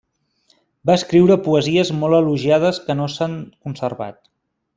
Va 0.89 0.95
escriure 0.99 1.37
poesies 1.47 1.91
molt 1.99 2.19
elogiades 2.21 2.81
que 2.89 2.97
no 3.03 3.07
s'han 3.17 3.37
conservat. 3.67 4.21